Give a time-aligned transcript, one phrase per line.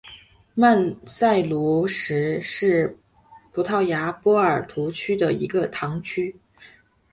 [0.55, 2.97] 曼塞卢什是
[3.53, 6.35] 葡萄牙波尔图区的一个堂区。